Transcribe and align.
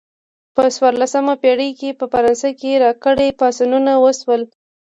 په 0.55 0.63
څوارلسمه 0.75 1.33
پیړۍ 1.41 1.69
کې 1.79 1.89
په 1.99 2.05
فرانسه 2.11 2.49
کې 2.59 2.81
راکري 2.83 3.29
پاڅونونه 3.39 3.91
وشول. 4.03 4.41